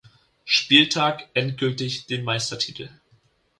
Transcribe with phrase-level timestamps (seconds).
[0.45, 2.89] Spieltag endgültig den Meistertitel.